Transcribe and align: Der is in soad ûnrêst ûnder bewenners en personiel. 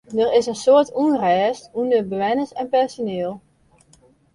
Der 0.17 0.29
is 0.37 0.47
in 0.51 0.57
soad 0.63 0.87
ûnrêst 1.03 1.63
ûnder 1.79 2.01
bewenners 2.09 2.51
en 2.61 2.67
personiel. 2.75 3.31